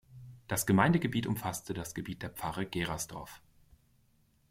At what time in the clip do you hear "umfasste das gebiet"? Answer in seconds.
1.27-2.23